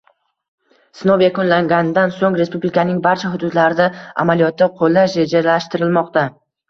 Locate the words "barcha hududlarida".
3.07-3.87